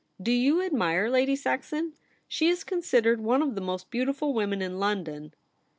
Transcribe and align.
'Do 0.19 0.31
you 0.31 0.63
admire 0.63 1.11
Lady 1.11 1.35
Saxon? 1.35 1.93
She 2.27 2.47
is 2.49 2.63
con 2.63 2.81
sidered 2.81 3.19
one 3.19 3.43
of 3.43 3.53
the 3.53 3.61
most 3.61 3.91
beautiful 3.91 4.33
women 4.33 4.59
in 4.59 4.79
London.' 4.79 5.35